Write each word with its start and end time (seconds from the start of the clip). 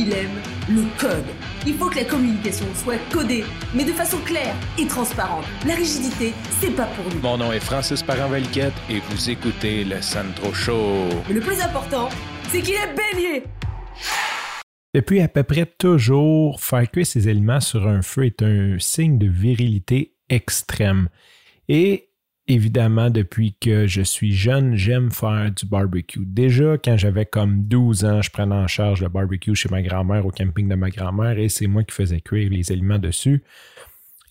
il 0.00 0.12
aime 0.14 0.40
le 0.68 0.82
code. 0.98 1.26
Il 1.66 1.74
faut 1.74 1.90
que 1.90 1.96
la 1.96 2.04
communication 2.04 2.64
soit 2.74 2.98
codée, 3.12 3.44
mais 3.74 3.84
de 3.84 3.92
façon 3.92 4.16
claire 4.24 4.54
et 4.78 4.86
transparente. 4.86 5.44
La 5.66 5.74
rigidité, 5.74 6.32
c'est 6.58 6.74
pas 6.74 6.86
pour 6.86 7.04
nous. 7.12 7.20
Mon 7.20 7.36
nom 7.36 7.52
est 7.52 7.60
Francis 7.60 8.02
Parent-Valquette 8.02 8.72
et 8.88 9.00
vous 9.00 9.30
écoutez 9.30 9.84
le 9.84 10.00
Sandro 10.00 10.54
Show. 10.54 11.08
Mais 11.28 11.34
le 11.34 11.40
plus 11.40 11.60
important, 11.60 12.08
c'est 12.48 12.62
qu'il 12.62 12.74
est 12.74 12.94
bélier. 12.94 13.44
Depuis 14.94 15.20
à 15.20 15.28
peu 15.28 15.42
près 15.42 15.66
toujours, 15.66 16.60
faire 16.60 16.90
cuire 16.90 17.06
ses 17.06 17.28
aliments 17.28 17.60
sur 17.60 17.86
un 17.86 18.00
feu 18.00 18.24
est 18.24 18.42
un 18.42 18.76
signe 18.78 19.18
de 19.18 19.28
virilité 19.28 20.14
extrême. 20.30 21.08
Et 21.68 22.09
évidemment, 22.50 23.10
depuis 23.10 23.54
que 23.60 23.86
je 23.86 24.02
suis 24.02 24.32
jeune, 24.32 24.74
j'aime 24.74 25.10
faire 25.10 25.52
du 25.52 25.66
barbecue. 25.66 26.24
Déjà, 26.26 26.76
quand 26.78 26.96
j'avais 26.96 27.24
comme 27.24 27.62
12 27.62 28.04
ans, 28.04 28.22
je 28.22 28.30
prenais 28.30 28.54
en 28.54 28.66
charge 28.66 29.02
le 29.02 29.08
barbecue 29.08 29.54
chez 29.54 29.68
ma 29.68 29.82
grand-mère 29.82 30.26
au 30.26 30.30
camping 30.30 30.68
de 30.68 30.74
ma 30.74 30.90
grand-mère 30.90 31.38
et 31.38 31.48
c'est 31.48 31.68
moi 31.68 31.84
qui 31.84 31.94
faisais 31.94 32.20
cuire 32.20 32.50
les 32.50 32.72
aliments 32.72 32.98
dessus. 32.98 33.44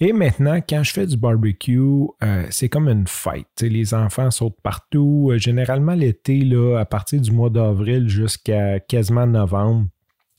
Et 0.00 0.12
maintenant, 0.12 0.60
quand 0.68 0.82
je 0.82 0.92
fais 0.92 1.06
du 1.06 1.16
barbecue, 1.16 1.78
euh, 2.22 2.46
c'est 2.50 2.68
comme 2.68 2.88
une 2.88 3.06
fête. 3.06 3.62
les 3.62 3.94
enfants 3.94 4.30
sautent 4.30 4.60
partout. 4.62 5.30
Euh, 5.32 5.38
généralement, 5.38 5.94
l'été, 5.94 6.48
à 6.76 6.84
partir 6.84 7.20
du 7.20 7.32
mois 7.32 7.50
d'avril 7.50 8.08
jusqu'à 8.08 8.78
quasiment 8.80 9.26
novembre, 9.26 9.86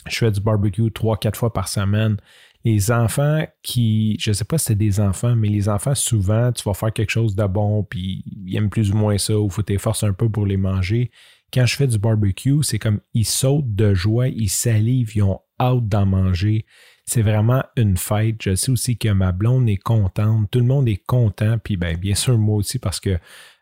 je 0.08 0.18
fais 0.18 0.32
du 0.32 0.40
barbecue 0.40 0.92
trois, 0.92 1.18
quatre 1.18 1.38
fois 1.38 1.52
par 1.52 1.68
semaine 1.68 2.18
les 2.66 2.92
enfants 2.92 3.46
qui, 3.64 4.18
je 4.20 4.32
ne 4.32 4.34
sais 4.34 4.44
pas 4.44 4.58
si 4.58 4.66
c'est 4.66 4.76
des 4.76 5.00
enfants, 5.00 5.36
mais 5.36 5.48
les 5.48 5.70
enfants, 5.70 5.96
souvent, 5.96 6.52
tu 6.52 6.64
vas 6.64 6.74
faire 6.74 6.92
quelque 6.92 7.12
chose 7.12 7.36
de 7.36 7.46
bon, 7.46 7.84
puis 7.84 8.24
ils 8.46 8.56
aiment 8.58 8.70
plus 8.70 8.92
ou 8.92 8.98
moins 8.98 9.18
ça, 9.18 9.38
ou 9.38 9.50
faut 9.50 9.62
t'efforcer 9.62 10.06
un 10.06 10.14
peu 10.14 10.30
pour 10.30 10.46
les 10.46 10.58
manger. 10.58 11.12
Quand 11.54 11.66
je 11.66 11.76
fais 11.76 11.88
du 11.88 11.98
barbecue, 11.98 12.62
c'est 12.62 12.78
comme 12.78 13.00
ils 13.14 13.26
sautent 13.26 13.74
de 13.74 13.94
joie, 13.94 14.28
ils 14.28 14.50
salivent, 14.50 15.16
ils 15.16 15.24
ont 15.24 15.40
hâte 15.60 15.88
d'en 15.88 16.06
manger. 16.06 16.66
C'est 17.06 17.22
vraiment 17.22 17.64
une 17.76 17.98
fête. 17.98 18.36
Je 18.42 18.54
sais 18.56 18.72
aussi 18.72 18.98
que 18.98 19.10
ma 19.10 19.32
blonde 19.32 19.68
est 19.68 19.78
contente, 19.78 20.52
tout 20.52 20.60
le 20.60 20.66
monde 20.66 20.88
est 20.88 21.04
content, 21.06 21.58
puis 21.64 21.78
ben, 21.78 21.98
bien 21.98 22.14
sûr, 22.14 22.38
moi 22.38 22.58
aussi, 22.58 22.78
parce 22.78 23.00
que 23.00 23.18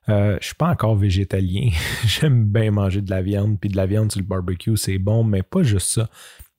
euh, 0.09 0.31
je 0.31 0.35
ne 0.35 0.41
suis 0.41 0.55
pas 0.55 0.69
encore 0.69 0.95
végétalien. 0.95 1.69
J'aime 2.05 2.45
bien 2.45 2.71
manger 2.71 3.01
de 3.01 3.11
la 3.11 3.21
viande, 3.21 3.59
puis 3.59 3.69
de 3.69 3.77
la 3.77 3.85
viande 3.85 4.11
sur 4.11 4.21
le 4.21 4.27
barbecue, 4.27 4.75
c'est 4.75 4.97
bon, 4.97 5.23
mais 5.23 5.43
pas 5.43 5.63
juste 5.63 5.87
ça 5.87 6.09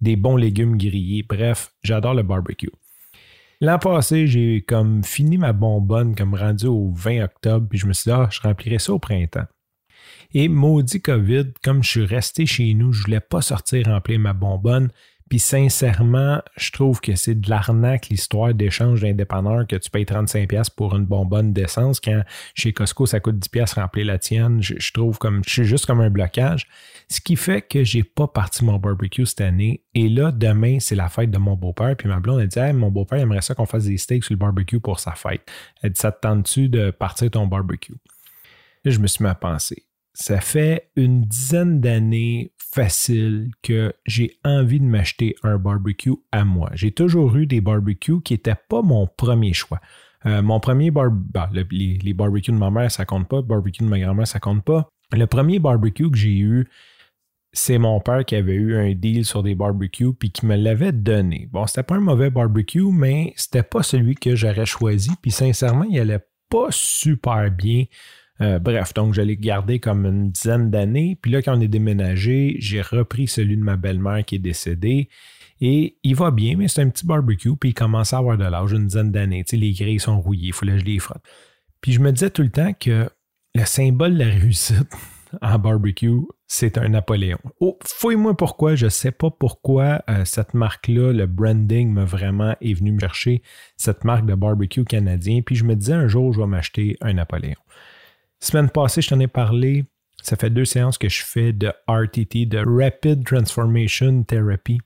des 0.00 0.16
bons 0.16 0.36
légumes 0.36 0.76
grillés. 0.76 1.22
Bref, 1.22 1.72
j'adore 1.82 2.14
le 2.14 2.22
barbecue. 2.22 2.70
L'an 3.60 3.78
passé, 3.78 4.28
j'ai 4.28 4.62
comme 4.62 5.02
fini 5.02 5.36
ma 5.36 5.52
bonbonne 5.52 6.14
comme 6.14 6.34
rendu 6.34 6.66
au 6.66 6.92
20 6.92 7.24
octobre, 7.24 7.66
puis 7.68 7.78
je 7.78 7.86
me 7.86 7.92
suis 7.92 8.10
dit, 8.10 8.16
ah, 8.16 8.28
je 8.30 8.40
remplirai 8.40 8.78
ça 8.78 8.92
au 8.92 9.00
printemps. 9.00 9.46
Et 10.32 10.48
maudit 10.48 11.00
COVID, 11.00 11.54
comme 11.62 11.82
je 11.82 11.90
suis 11.90 12.04
resté 12.04 12.46
chez 12.46 12.74
nous, 12.74 12.92
je 12.92 13.02
voulais 13.02 13.20
pas 13.20 13.40
sortir 13.40 13.86
remplir 13.86 14.20
ma 14.20 14.32
bonbonne. 14.32 14.90
Puis 15.28 15.38
sincèrement, 15.38 16.40
je 16.56 16.70
trouve 16.72 17.00
que 17.00 17.14
c'est 17.14 17.34
de 17.34 17.50
l'arnaque 17.50 18.08
l'histoire 18.08 18.54
d'échange 18.54 19.02
d'indépendeurs 19.02 19.66
que 19.66 19.76
tu 19.76 19.90
payes 19.90 20.04
35$ 20.04 20.70
pour 20.74 20.96
une 20.96 21.04
bonbonne 21.04 21.52
d'essence 21.52 22.00
quand 22.00 22.22
chez 22.54 22.72
Costco 22.72 23.06
ça 23.06 23.20
coûte 23.20 23.36
10$ 23.36 23.74
remplir 23.74 24.06
la 24.06 24.18
tienne. 24.18 24.62
Je, 24.62 24.92
trouve 24.92 25.18
comme 25.18 25.42
je 25.44 25.50
suis 25.50 25.64
juste 25.64 25.86
comme 25.86 26.00
un 26.00 26.10
blocage. 26.10 26.66
Ce 27.08 27.20
qui 27.20 27.36
fait 27.36 27.62
que 27.62 27.84
j'ai 27.84 28.04
pas 28.04 28.26
parti 28.26 28.64
mon 28.64 28.78
barbecue 28.78 29.26
cette 29.26 29.40
année. 29.40 29.82
Et 29.94 30.08
là, 30.08 30.32
demain, 30.32 30.78
c'est 30.80 30.94
la 30.94 31.08
fête 31.08 31.30
de 31.30 31.38
mon 31.38 31.56
beau-père. 31.56 31.96
Puis 31.96 32.08
ma 32.08 32.20
blonde 32.20 32.40
a 32.40 32.46
dit 32.46 32.72
Mon 32.74 32.90
beau-père 32.90 33.18
aimerait 33.18 33.42
ça 33.42 33.54
qu'on 33.54 33.66
fasse 33.66 33.84
des 33.84 33.98
steaks 33.98 34.24
sur 34.24 34.34
le 34.34 34.38
barbecue 34.38 34.80
pour 34.80 35.00
sa 35.00 35.12
fête. 35.12 35.42
Elle 35.82 35.92
dit 35.92 36.00
Ça 36.00 36.12
te 36.12 36.20
tente-tu 36.20 36.68
de 36.68 36.90
partir 36.90 37.30
ton 37.30 37.46
barbecue? 37.46 37.94
Je 38.84 38.98
me 38.98 39.06
suis 39.06 39.22
mis 39.22 39.30
à 39.30 39.34
penser. 39.34 39.87
Ça 40.20 40.40
fait 40.40 40.90
une 40.96 41.22
dizaine 41.26 41.80
d'années 41.80 42.52
facile 42.58 43.52
que 43.62 43.92
j'ai 44.04 44.36
envie 44.44 44.80
de 44.80 44.84
m'acheter 44.84 45.36
un 45.44 45.58
barbecue 45.58 46.16
à 46.32 46.44
moi. 46.44 46.70
J'ai 46.74 46.90
toujours 46.90 47.36
eu 47.36 47.46
des 47.46 47.60
barbecues 47.60 48.20
qui 48.22 48.34
n'étaient 48.34 48.56
pas 48.68 48.82
mon 48.82 49.06
premier 49.06 49.52
choix. 49.52 49.78
Euh, 50.26 50.42
mon 50.42 50.58
premier 50.58 50.90
barbecue, 50.90 51.30
bah, 51.32 51.48
les, 51.70 52.14
barbecues 52.14 52.50
de 52.50 52.56
ma 52.56 52.68
mère, 52.72 52.90
ça 52.90 53.04
compte 53.04 53.28
pas. 53.28 53.42
Barbecue 53.42 53.84
de 53.84 53.88
ma 53.88 54.00
grand-mère, 54.00 54.26
ça 54.26 54.40
compte 54.40 54.64
pas. 54.64 54.88
Le 55.12 55.26
premier 55.28 55.60
barbecue 55.60 56.10
que 56.10 56.18
j'ai 56.18 56.38
eu, 56.38 56.68
c'est 57.52 57.78
mon 57.78 58.00
père 58.00 58.24
qui 58.24 58.34
avait 58.34 58.56
eu 58.56 58.76
un 58.76 58.94
deal 58.94 59.24
sur 59.24 59.44
des 59.44 59.54
barbecues 59.54 60.14
puis 60.14 60.32
qui 60.32 60.46
me 60.46 60.56
l'avait 60.56 60.90
donné. 60.90 61.48
Bon, 61.52 61.64
c'était 61.68 61.84
pas 61.84 61.94
un 61.94 62.00
mauvais 62.00 62.30
barbecue, 62.30 62.90
mais 62.92 63.34
c'était 63.36 63.62
pas 63.62 63.84
celui 63.84 64.16
que 64.16 64.34
j'aurais 64.34 64.66
choisi. 64.66 65.12
Puis 65.22 65.30
sincèrement, 65.30 65.84
il 65.84 66.00
allait 66.00 66.26
pas 66.50 66.66
super 66.70 67.52
bien 67.52 67.84
euh, 68.40 68.58
bref, 68.58 68.94
donc 68.94 69.14
je 69.14 69.20
l'ai 69.20 69.36
gardé 69.36 69.80
comme 69.80 70.06
une 70.06 70.30
dizaine 70.30 70.70
d'années. 70.70 71.18
Puis 71.20 71.30
là, 71.32 71.42
quand 71.42 71.56
on 71.56 71.60
est 71.60 71.68
déménagé, 71.68 72.56
j'ai 72.60 72.80
repris 72.80 73.26
celui 73.26 73.56
de 73.56 73.62
ma 73.62 73.76
belle-mère 73.76 74.24
qui 74.24 74.36
est 74.36 74.40
décédée. 74.40 75.08
Et 75.60 75.98
il 76.04 76.14
va 76.14 76.30
bien, 76.30 76.56
mais 76.56 76.68
c'est 76.68 76.82
un 76.82 76.88
petit 76.88 77.04
barbecue. 77.04 77.56
Puis 77.56 77.70
il 77.70 77.74
commence 77.74 78.12
à 78.12 78.18
avoir 78.18 78.38
de 78.38 78.44
l'âge, 78.44 78.72
une 78.72 78.86
dizaine 78.86 79.10
d'années. 79.10 79.42
Tu 79.44 79.50
sais, 79.50 79.56
les 79.56 79.72
grilles 79.72 79.98
sont 79.98 80.20
rouillées, 80.20 80.48
il 80.48 80.52
faut 80.52 80.64
que 80.64 80.78
je 80.78 80.84
les 80.84 80.98
frotte. 80.98 81.22
Puis 81.80 81.92
je 81.92 82.00
me 82.00 82.12
disais 82.12 82.30
tout 82.30 82.42
le 82.42 82.50
temps 82.50 82.72
que 82.72 83.08
le 83.54 83.64
symbole 83.64 84.14
de 84.14 84.20
la 84.20 84.30
réussite 84.30 84.88
en 85.42 85.58
barbecue, 85.58 86.20
c'est 86.46 86.78
un 86.78 86.88
Napoléon. 86.88 87.38
Oh, 87.60 87.78
fouille-moi 87.84 88.36
pourquoi, 88.36 88.76
je 88.76 88.86
ne 88.86 88.90
sais 88.90 89.10
pas 89.10 89.30
pourquoi 89.30 90.02
euh, 90.08 90.24
cette 90.24 90.54
marque-là, 90.54 91.12
le 91.12 91.26
branding 91.26 91.92
m'a 91.92 92.04
vraiment 92.04 92.54
est 92.60 92.74
venu 92.74 92.92
me 92.92 93.00
chercher 93.00 93.42
cette 93.76 94.04
marque 94.04 94.26
de 94.26 94.34
barbecue 94.34 94.84
canadien. 94.84 95.40
Puis 95.44 95.56
je 95.56 95.64
me 95.64 95.74
disais 95.74 95.92
un 95.92 96.06
jour, 96.06 96.32
je 96.32 96.40
vais 96.40 96.46
m'acheter 96.46 96.96
un 97.00 97.14
Napoléon. 97.14 97.56
Semaine 98.40 98.70
passée, 98.70 99.02
je 99.02 99.08
t'en 99.08 99.20
ai 99.20 99.26
parlé. 99.26 99.84
Ça 100.22 100.36
fait 100.36 100.50
deux 100.50 100.64
séances 100.64 100.98
que 100.98 101.08
je 101.08 101.24
fais 101.24 101.52
de 101.52 101.72
RTT, 101.88 102.46
de 102.46 102.58
Rapid 102.58 103.24
Transformation 103.24 104.22
Therapy. 104.22 104.78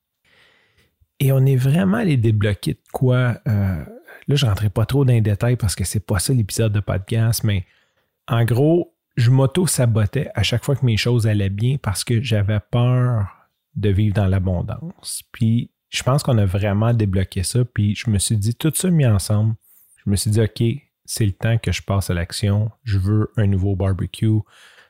Et 1.20 1.32
on 1.32 1.44
est 1.46 1.56
vraiment 1.56 1.98
allé 1.98 2.16
débloquer 2.16 2.74
de 2.74 2.80
quoi. 2.92 3.38
Euh, 3.46 3.84
là, 4.28 4.36
je 4.36 4.44
ne 4.44 4.50
rentrerai 4.50 4.70
pas 4.70 4.86
trop 4.86 5.04
dans 5.04 5.12
les 5.12 5.20
détails 5.20 5.56
parce 5.56 5.74
que 5.74 5.84
c'est 5.84 6.04
pas 6.04 6.18
ça 6.18 6.32
l'épisode 6.32 6.72
de 6.72 6.80
podcast, 6.80 7.44
mais 7.44 7.64
en 8.28 8.44
gros, 8.44 8.94
je 9.16 9.30
m'auto-sabotais 9.30 10.30
à 10.34 10.42
chaque 10.42 10.64
fois 10.64 10.74
que 10.74 10.84
mes 10.84 10.96
choses 10.96 11.26
allaient 11.26 11.50
bien 11.50 11.76
parce 11.76 12.04
que 12.04 12.22
j'avais 12.22 12.60
peur 12.70 13.26
de 13.74 13.88
vivre 13.90 14.14
dans 14.14 14.26
l'abondance. 14.26 15.22
Puis 15.32 15.70
je 15.90 16.02
pense 16.02 16.22
qu'on 16.22 16.38
a 16.38 16.46
vraiment 16.46 16.94
débloqué 16.94 17.42
ça. 17.42 17.64
Puis 17.64 17.94
je 17.94 18.10
me 18.10 18.18
suis 18.18 18.36
dit, 18.36 18.54
tout 18.54 18.72
ça 18.74 18.90
mis 18.90 19.06
ensemble, 19.06 19.54
je 20.04 20.10
me 20.10 20.16
suis 20.16 20.30
dit, 20.30 20.40
OK, 20.40 20.62
c'est 21.04 21.26
le 21.26 21.32
temps 21.32 21.58
que 21.58 21.72
je 21.72 21.82
passe 21.82 22.10
à 22.10 22.14
l'action. 22.14 22.70
Je 22.84 22.98
veux 22.98 23.30
un 23.36 23.46
nouveau 23.46 23.76
barbecue. 23.76 24.40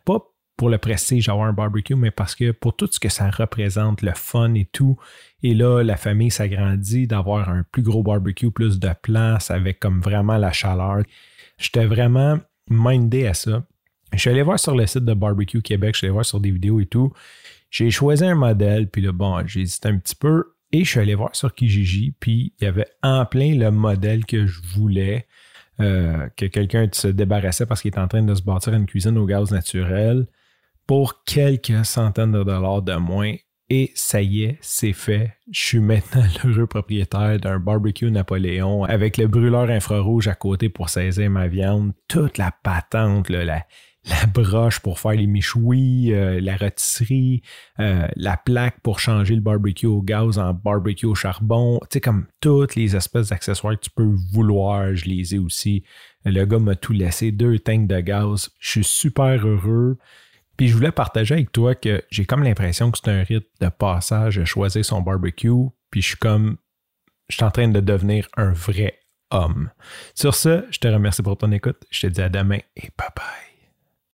Pas 0.04 0.18
pour 0.56 0.68
le 0.68 0.78
prestige 0.78 1.26
d'avoir 1.26 1.46
un 1.46 1.52
barbecue, 1.52 1.94
mais 1.94 2.10
parce 2.10 2.34
que 2.34 2.52
pour 2.52 2.76
tout 2.76 2.88
ce 2.90 3.00
que 3.00 3.08
ça 3.08 3.30
représente, 3.30 4.02
le 4.02 4.12
fun 4.14 4.54
et 4.54 4.66
tout. 4.66 4.96
Et 5.42 5.54
là, 5.54 5.82
la 5.82 5.96
famille 5.96 6.30
s'agrandit 6.30 7.06
d'avoir 7.06 7.48
un 7.48 7.64
plus 7.72 7.82
gros 7.82 8.02
barbecue, 8.02 8.50
plus 8.50 8.78
de 8.78 8.90
place, 9.02 9.50
avec 9.50 9.80
comme 9.80 10.00
vraiment 10.00 10.36
la 10.36 10.52
chaleur. 10.52 11.02
J'étais 11.58 11.86
vraiment 11.86 12.38
mindé 12.70 13.26
à 13.26 13.34
ça. 13.34 13.64
Je 14.12 14.18
suis 14.18 14.30
allé 14.30 14.42
voir 14.42 14.60
sur 14.60 14.76
le 14.76 14.86
site 14.86 15.04
de 15.04 15.14
Barbecue 15.14 15.62
Québec, 15.62 15.94
je 15.94 15.98
suis 15.98 16.06
allé 16.06 16.12
voir 16.12 16.24
sur 16.24 16.38
des 16.38 16.50
vidéos 16.50 16.80
et 16.80 16.86
tout. 16.86 17.12
J'ai 17.70 17.90
choisi 17.90 18.24
un 18.24 18.34
modèle, 18.34 18.88
puis 18.88 19.00
là, 19.00 19.12
bon, 19.12 19.44
j'ai 19.46 19.62
hésité 19.62 19.88
un 19.88 19.98
petit 19.98 20.14
peu. 20.14 20.54
Et 20.72 20.84
je 20.84 20.90
suis 20.90 21.00
allé 21.00 21.14
voir 21.14 21.34
sur 21.34 21.54
Kijiji, 21.54 22.14
puis 22.18 22.54
il 22.60 22.64
y 22.64 22.66
avait 22.66 22.88
en 23.02 23.24
plein 23.26 23.54
le 23.54 23.70
modèle 23.70 24.24
que 24.26 24.46
je 24.46 24.60
voulais. 24.74 25.26
Euh, 25.80 26.28
que 26.36 26.46
quelqu'un 26.46 26.86
se 26.92 27.08
débarrassait 27.08 27.66
parce 27.66 27.80
qu'il 27.80 27.94
est 27.94 27.98
en 27.98 28.06
train 28.06 28.22
de 28.22 28.34
se 28.34 28.42
bâtir 28.42 28.74
une 28.74 28.86
cuisine 28.86 29.16
au 29.16 29.24
gaz 29.24 29.50
naturel 29.50 30.26
pour 30.86 31.24
quelques 31.24 31.84
centaines 31.84 32.32
de 32.32 32.44
dollars 32.44 32.82
de 32.82 32.94
moins. 32.94 33.34
Et 33.70 33.90
ça 33.94 34.20
y 34.20 34.42
est, 34.44 34.58
c'est 34.60 34.92
fait. 34.92 35.32
Je 35.50 35.60
suis 35.60 35.78
maintenant 35.80 36.24
l'heureux 36.44 36.66
propriétaire 36.66 37.40
d'un 37.40 37.58
barbecue 37.58 38.10
Napoléon 38.10 38.84
avec 38.84 39.16
le 39.16 39.28
brûleur 39.28 39.70
infrarouge 39.70 40.28
à 40.28 40.34
côté 40.34 40.68
pour 40.68 40.90
saisir 40.90 41.30
ma 41.30 41.48
viande. 41.48 41.92
Toute 42.06 42.36
la 42.36 42.52
patente, 42.62 43.30
la, 43.30 43.64
la 44.04 44.26
broche 44.26 44.80
pour 44.80 44.98
faire 44.98 45.12
les 45.12 45.26
michouis, 45.26 46.12
euh, 46.12 46.40
la 46.40 46.56
rôtisserie, 46.56 47.42
euh, 47.78 48.08
la 48.16 48.36
plaque 48.36 48.80
pour 48.80 48.98
changer 48.98 49.34
le 49.34 49.40
barbecue 49.40 49.86
au 49.86 50.02
gaz 50.02 50.38
en 50.38 50.52
barbecue 50.54 51.06
au 51.06 51.14
charbon. 51.14 51.78
Tu 51.82 51.94
sais, 51.94 52.00
comme 52.00 52.26
toutes 52.40 52.74
les 52.74 52.96
espèces 52.96 53.28
d'accessoires 53.28 53.76
que 53.76 53.84
tu 53.84 53.90
peux 53.90 54.12
vouloir, 54.32 54.94
je 54.94 55.04
les 55.04 55.36
ai 55.36 55.38
aussi. 55.38 55.84
Le 56.24 56.44
gars 56.44 56.58
m'a 56.58 56.74
tout 56.74 56.92
laissé, 56.92 57.30
deux 57.30 57.58
tanks 57.58 57.86
de 57.86 58.00
gaz. 58.00 58.50
Je 58.58 58.70
suis 58.70 58.84
super 58.84 59.46
heureux. 59.46 59.98
Puis 60.56 60.68
je 60.68 60.74
voulais 60.74 60.92
partager 60.92 61.34
avec 61.34 61.52
toi 61.52 61.74
que 61.74 62.02
j'ai 62.10 62.24
comme 62.24 62.42
l'impression 62.42 62.90
que 62.90 62.98
c'est 63.02 63.10
un 63.10 63.22
rite 63.22 63.46
de 63.60 63.68
passage 63.68 64.38
à 64.38 64.44
choisir 64.44 64.84
son 64.84 65.00
barbecue. 65.00 65.68
Puis 65.90 66.02
je 66.02 66.08
suis 66.08 66.16
comme, 66.16 66.56
je 67.28 67.36
suis 67.36 67.44
en 67.44 67.50
train 67.50 67.68
de 67.68 67.80
devenir 67.80 68.28
un 68.36 68.52
vrai 68.52 68.98
homme. 69.30 69.70
Sur 70.14 70.34
ce, 70.34 70.64
je 70.70 70.78
te 70.78 70.88
remercie 70.88 71.22
pour 71.22 71.38
ton 71.38 71.52
écoute. 71.52 71.82
Je 71.90 72.06
te 72.06 72.12
dis 72.12 72.20
à 72.20 72.28
demain 72.28 72.58
et 72.76 72.90
bye 72.98 73.08
bye. 73.16 73.51